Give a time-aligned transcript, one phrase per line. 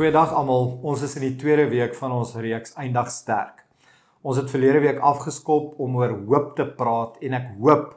[0.00, 0.78] Goeiedag almal.
[0.80, 3.58] Ons is in die tweede week van ons reeks Eindag sterk.
[4.24, 7.90] Ons het verlede week afgeskop om oor hoop te praat en ek hoop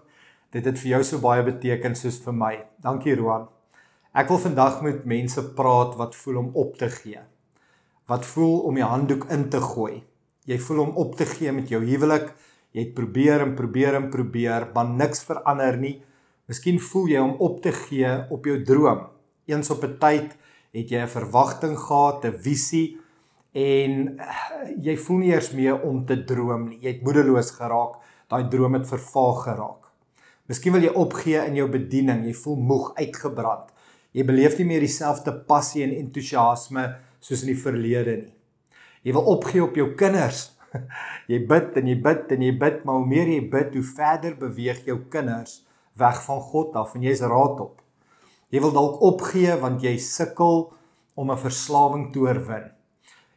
[0.51, 2.51] dit het vir jou so baie beteken soos vir my.
[2.83, 3.47] Dankie Roan.
[4.11, 7.23] Ek wil vandag met mense praat wat voel om op te gee.
[8.11, 10.03] Wat voel om die handdoek in te gooi.
[10.43, 12.33] Jy voel om op te gee met jou huwelik.
[12.75, 16.01] Jy het probeer en probeer en probeer, maar niks verander nie.
[16.51, 19.05] Miskien voel jy om op te gee op jou droom.
[19.47, 20.42] Eens op 'n tyd
[20.73, 22.97] het jy 'n verwagting gehad, 'n visie
[23.53, 26.79] en eh, jy voel nie eers meer om te droom nie.
[26.81, 28.01] Jy het moedeloos geraak.
[28.27, 29.83] Daai droom het vervaag geraak.
[30.47, 32.25] Miskien wil jy opgee in jou bediening.
[32.25, 33.69] Jy voel moeg, uitgebrand.
[34.11, 38.35] Jy beleef nie meer dieselfde passie en entoesiasme soos in die verlede nie.
[39.03, 40.51] Jy wil opgee op jou kinders.
[41.31, 44.33] Jy bid en jy bid en jy bid, maar hoe meer jy bid, hoe verder
[44.35, 45.61] beweeg jou kinders
[45.93, 47.82] weg van God af en jy's raad op.
[48.53, 50.67] Jy wil dalk opgee want jy sukkel
[51.17, 52.69] om 'n verslawing te oorwin.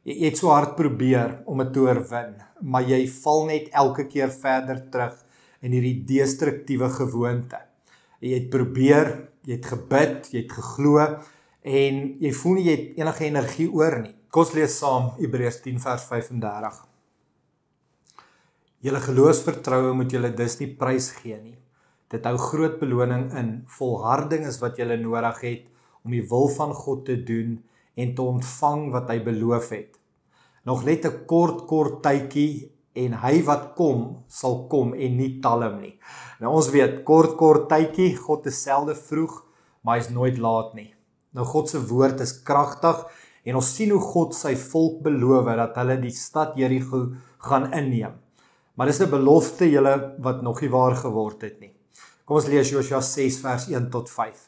[0.05, 4.31] Jy, het so hard probeer om dit te oorwin, maar jy val net elke keer
[4.31, 5.17] verder terug
[5.63, 7.59] in hierdie destruktiewe gewoonte.
[8.21, 10.99] Jy het probeer, jy het gebid, jy het geglo
[11.67, 14.15] en jy voel nie jy het enige energie oor nie.
[14.31, 16.87] Kom ons lees saam Hebreërs 10 vers 35.
[18.85, 21.57] Julle geloofsvertroue moet julle dus nie prys gee nie.
[22.13, 23.49] Dit hou groot beloning in.
[23.79, 25.65] Volharding is wat jy nodig het
[26.07, 27.59] om die wil van God te doen
[27.99, 29.99] en te ontvang wat hy beloof het.
[30.65, 35.81] Nog net 'n kort kort tydjie en hy wat kom sal kom en nie talm
[35.81, 35.99] nie.
[36.41, 39.45] Nou ons weet kort kort tydjie God is selde vroeg,
[39.83, 40.95] maar hy's nooit laat nie.
[41.35, 43.05] Nou God se woord is kragtig
[43.45, 48.15] en ons sien hoe God sy volk beloof dat hulle die stad Jerigo gaan inneem.
[48.77, 51.76] Maar dis 'n belofte julle wat nog nie waar geword het nie.
[52.27, 54.39] Kom ons lees Josua 6 vers 1 tot 5.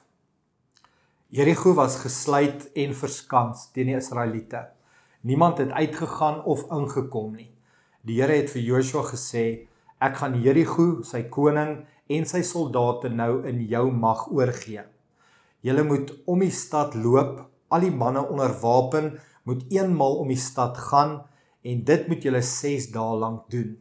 [1.30, 4.64] Jerigo was gesluit en verskans teen die Israeliete.
[5.22, 7.52] Niemand het uitgegaan of ingekom nie.
[8.02, 9.44] Die Here het vir Josua gesê:
[10.02, 14.82] "Ek gaan Jerigo, sy koning en sy soldate nou in jou mag oorgee.
[15.62, 20.42] Julle moet om die stad loop, al die manne onder wapen moet eenmal om die
[20.50, 21.20] stad gaan
[21.62, 23.76] en dit moet julle 6 dae lank doen."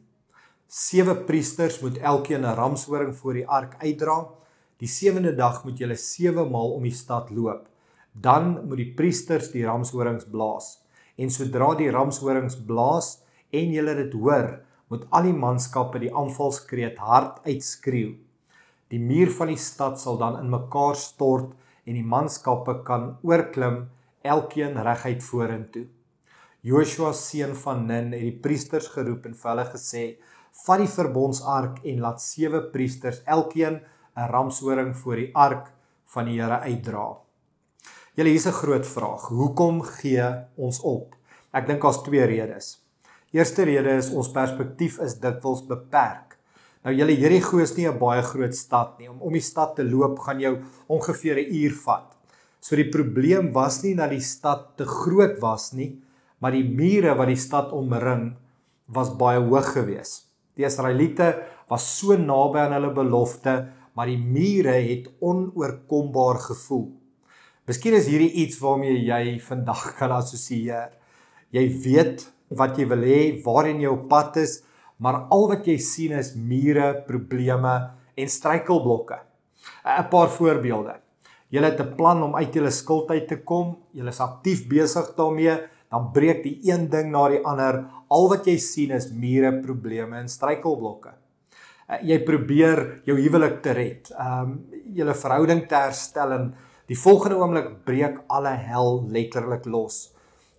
[0.67, 4.27] Sewe priesters moet elkeen 'n ramshoring voor die ark uitdra.
[4.77, 7.69] Die sewende dag moet julle sewe maal om die stad loop.
[8.11, 10.83] Dan moet die priesters die ramshorings blaas.
[11.15, 16.97] En sodra die ramshorings blaas en julle dit hoor, moet al die manskappe die aanvalskreet
[16.97, 18.17] hard uitskreeu.
[18.89, 23.87] Die muur van die stad sal dan in mekaar stort en die manskappe kan oorklim
[24.21, 25.87] elkeen reguit vorentoe.
[26.61, 30.17] Joshua seun van Nun het die priesters geroep en vir hulle gesê:
[30.65, 33.81] vat die verbondsark en laat sewe priesters elkeen
[34.17, 35.71] 'n ramshoring voor die ark
[36.13, 37.17] van die Here uitdra.
[38.15, 39.27] Julle hier's 'n groot vraag.
[39.29, 40.25] Hoekom gee
[40.55, 41.15] ons op?
[41.53, 42.87] Ek dink daar's twee redes.
[43.31, 46.37] Eerste rede is ons perspektief is dikwels beperk.
[46.83, 49.09] Nou julle Jerigo is nie 'n baie groot stad nie.
[49.09, 52.15] Om om die stad te loop gaan jou ongeveer 'n uur vat.
[52.61, 56.01] So die probleem was nie dat die stad te groot was nie,
[56.39, 58.35] maar die mure wat die stad omring
[58.85, 60.26] was baie hoog geweest.
[60.57, 61.33] Die Israeliete
[61.69, 66.87] was so naby aan hulle belofte, maar die mure het onoorkombaar gevoel.
[67.67, 70.93] Miskien is hierdie iets waarmee jy vandag kan assosieer.
[71.51, 72.25] Jy weet
[72.57, 74.61] wat jy wil hê, waarheen jy op pad is,
[75.03, 77.73] maar al wat jy sien is mure, probleme
[78.17, 79.19] en struikelblokke.
[79.83, 80.95] 'n Paar voorbeelde.
[81.51, 85.15] Jy het 'n plan om uit jou skuld uit te kom, jy is aktief besig
[85.15, 85.59] daarmee,
[85.91, 87.85] dan breek die een ding na die ander.
[88.09, 91.13] Al wat jy sien is mure, probleme en struikelblokke.
[91.87, 94.57] Uh, jy probeer jou huwelik te red, ehm um,
[94.97, 96.45] julle verhouding te herstel en
[96.87, 100.13] die volgende oomblik breek alle hel letterlik los.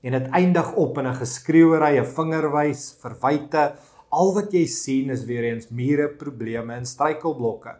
[0.04, 3.72] En dit eindig op in 'n geskreeuery, 'n vingerwys, verwyte,
[4.08, 7.74] Al wat jy sien is weer eens mure, probleme en struikelblokke.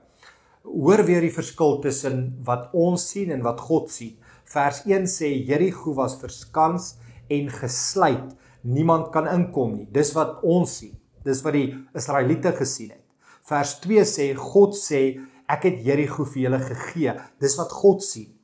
[0.68, 4.18] Hoor weer die verskil tussen wat ons sien en wat God sien.
[4.48, 8.32] Vers 1 sê Jerigo was verskans en gesluit.
[8.62, 9.88] Niemand kan inkom nie.
[9.92, 10.96] Dis wat ons sien.
[11.24, 13.04] Dis wat die Israeliete gesien het.
[13.48, 15.02] Vers 2 sê God sê
[15.48, 17.14] ek het Jerigo vir julle gegee.
[17.40, 18.34] Dis wat God sien.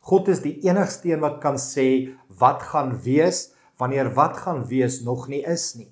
[0.00, 3.50] God is die enigste een wat kan sê wat gaan wees
[3.80, 5.88] wanneer wat gaan wees nog nie is nie.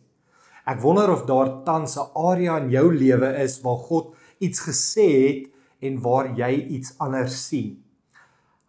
[0.69, 5.09] Ek wonder of daar tans 'n area in jou lewe is waar God iets gesê
[5.27, 7.85] het en waar jy iets anders sien.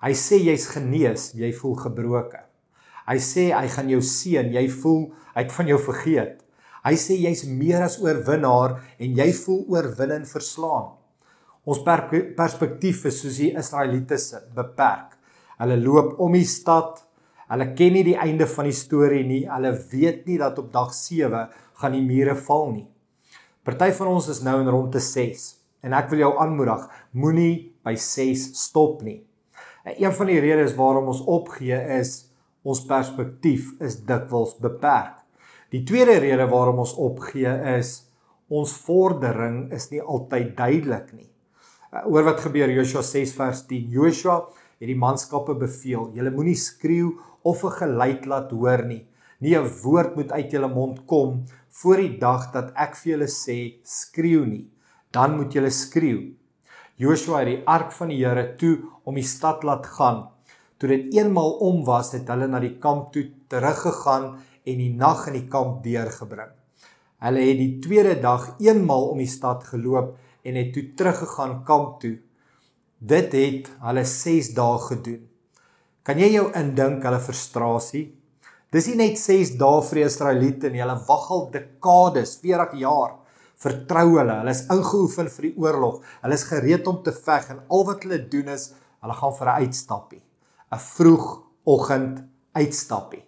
[0.02, 2.49] Hy sê jy's genees, jy voel gebroken.
[3.10, 6.38] Hy sê hy gaan jou seën, jy voel hy het van jou vergeet.
[6.86, 10.94] Hy sê jy's meer as oorwinnaar en jy voel oorwinning verslaan.
[11.70, 15.18] Ons perspektief is soos die Israeliete se beperk.
[15.60, 17.02] Hulle loop om die stad.
[17.50, 19.44] Hulle ken nie die einde van die storie nie.
[19.50, 21.50] Hulle weet nie dat op dag 7
[21.82, 22.88] gaan die mure val nie.
[23.66, 25.50] Party van ons is nou in rondte 6
[25.86, 26.82] en ek wil jou aanmoedig,
[27.16, 27.54] moenie
[27.88, 29.22] by 6 stop nie.
[29.88, 32.29] En een van die redes waarom ons opgee is
[32.70, 35.18] ons perspektief is dikwels beperk.
[35.74, 37.96] Die tweede rede waarom ons opgee is
[38.50, 41.30] ons vordering is nie altyd duidelik nie.
[41.90, 43.92] Uh, oor wat gebeur Joshua 6 vers 10.
[43.94, 44.40] Joshua
[44.80, 47.14] het die manskappe beveel: "Julle moenie skreeu
[47.44, 49.06] of 'n geluid laat hoor nie.
[49.40, 53.28] Nie 'n woord moet uit julle mond kom voor die dag dat ek vir julle
[53.28, 54.70] sê skreeu nie.
[55.12, 56.34] Dan moet julle skreeu."
[56.98, 60.30] Joshua het die ark van die Here toe om die stad laat gaan.
[60.80, 64.30] Toe dit eenmal om was, het hulle na die kamp toe teruggegaan
[64.64, 66.54] en die nag in die kamp deurgebring.
[67.20, 70.14] Hulle het die tweede dag eenmal om die stad geloop
[70.48, 72.14] en het toe teruggegaan kamp toe.
[73.00, 75.26] Dit het hulle 6 dae gedoen.
[76.08, 78.06] Kan jy jou indink hulle frustrasie?
[78.72, 83.18] Dis nie net 6 dae vir die Israeliete nie, hulle wag al dekades, 40 jaar.
[83.60, 86.00] Vertrou hulle, hulle is ingeoefen vir die oorlog.
[86.24, 88.70] Hulle is gereed om te veg en al wat hulle doen is
[89.04, 90.24] hulle gaan vir 'n uitstappie.
[90.72, 92.24] 'n Vroegoggend
[92.54, 93.24] uitstappie.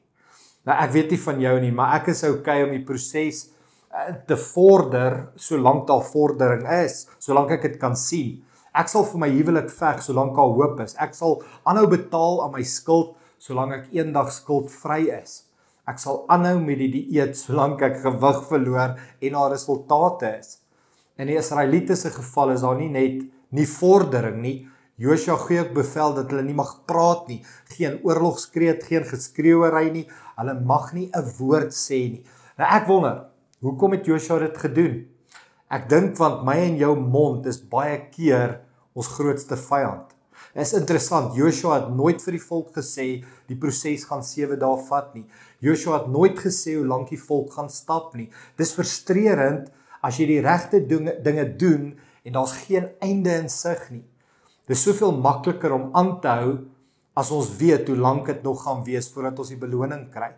[0.66, 3.50] Nou ek weet nie van jou nie, maar ek is okay om die proses
[3.94, 8.44] eh, te vorder solank daar vordering is, solank ek dit kan sien.
[8.72, 10.96] Ek sal vir my huwelik veg solank daar hoop is.
[10.96, 15.42] Ek sal aanhou betaal aan my skuld solank ek eendag skuldvry is.
[15.90, 20.60] Ek sal aanhou met die dieet solank ek gewig verloor en daar resultate is.
[21.18, 24.58] In die Israeliete se geval is daar nie net nie vordering nie.
[25.01, 27.39] Josua gee ook bevel dat hulle nie mag praat nie,
[27.74, 30.06] geen oorlogskreet, geen geskreeuery nie.
[30.38, 32.24] Hulle mag nie 'n woord sê nie.
[32.57, 33.25] Nou ek wonder,
[33.62, 35.07] hoekom het Josua dit gedoen?
[35.71, 38.59] Ek dink want my en jou mond is baie keer
[38.94, 40.12] ons grootste vyand.
[40.53, 43.06] Dit is interessant, Joshua het nooit vir die volk gesê
[43.48, 45.25] die proses gaan 7 dae vat nie.
[45.63, 48.27] Joshua het nooit gesê hoe lank die volk gaan stap nie.
[48.57, 49.71] Dis frustrerend
[50.03, 51.94] as jy die regte dinge, doen
[52.25, 54.03] en daar's geen einde in sig nie.
[54.72, 56.52] Dis soveel makliker om aan te hou
[57.20, 60.30] as ons weet hoe lank dit nog gaan wees voordat ons die beloning kry.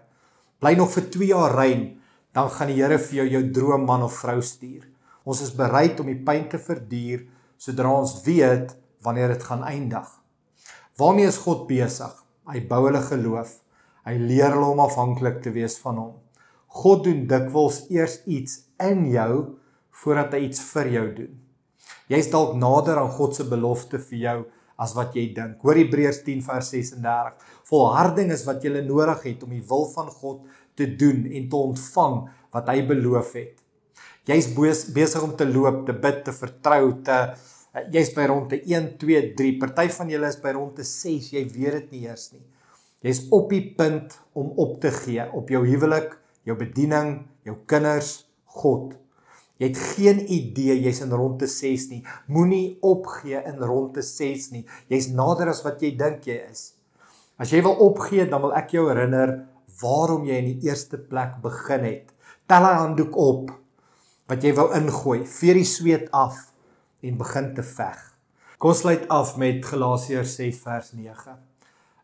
[0.58, 1.84] Bly nog vir 2 jaar rein,
[2.34, 4.88] dan gaan die Here vir jou jou droomman of vrou stuur.
[5.22, 7.28] Ons is bereid om die pyn te verduur
[7.62, 8.74] sodra ons weet
[9.06, 10.10] wanneer dit gaan eindig.
[10.98, 12.12] Waarmee is God besig?
[12.50, 13.54] Hy bou hulle geloof.
[14.04, 16.18] Hy leer hulle om afhanklik te wees van hom.
[16.82, 19.60] God doen dikwels eers iets in jou
[20.02, 21.34] voordat hy iets vir jou doen.
[22.12, 24.38] Jy's dalk nader aan God se belofte vir jou
[24.84, 25.62] as wat jy dink.
[25.63, 27.50] Hoor Hebreërs 10 vers 36.
[27.70, 30.44] Volharding is wat jy nodig het om die wil van God
[30.75, 32.18] te doen en te ontvang
[32.54, 33.60] wat hy beloof het.
[34.27, 37.18] Jy's besig om te loop, te bid, te vertrou, te
[37.92, 39.54] jy's by rondte 1 2 3.
[39.62, 41.32] Party van julle is by rondte 6.
[41.36, 42.44] Jy weet dit nie eers nie.
[43.04, 46.13] Jy's op die punt om op te gee op jou huwelik,
[46.48, 48.22] jou bediening, jou kinders,
[48.60, 48.94] God.
[49.63, 52.01] Jy het geen idee jy's in rondte 6 nie.
[52.27, 54.65] Moenie opgee in rondte 6 nie.
[54.91, 56.74] Jy's nader as wat jy dink jy is.
[57.39, 59.38] As jy wil opgee, dan wil ek jou herinner
[59.79, 62.12] waarom jy in die eerste plek begin het.
[62.43, 63.55] Tel 'n handdoek op
[64.27, 66.51] wat jy wou ingooi, veer die sweet af
[67.01, 68.00] en begin te veg.
[68.60, 71.39] Kom sluit af met Galasiërs 6 vers 9.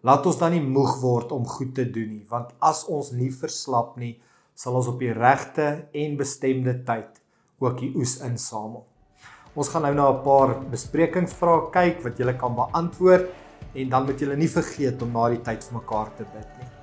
[0.02, 3.32] Laat ons dan nie moeg word om goed te doen nie, want as ons nie
[3.32, 4.22] verslap nie,
[4.56, 7.19] sal ons op die regte en bestemde tyd
[7.60, 8.86] ook die oes insamel.
[9.56, 13.30] Ons gaan nou na 'n paar besprekingsvrae kyk wat julle kan beantwoord
[13.76, 16.79] en dan moet julle nie vergeet om na die tyd vir mekaar te bid nie.